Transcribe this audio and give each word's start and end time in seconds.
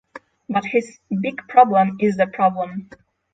But 0.49 0.65
his 0.65 0.97
big 1.21 1.47
problem 1.47 1.97
is 1.99 2.17
the 2.17 2.25
problem. 2.25 2.89